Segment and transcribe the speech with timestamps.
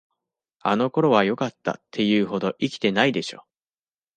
[0.61, 3.45] あの頃はよかった、って言うほど生きてないでしょ。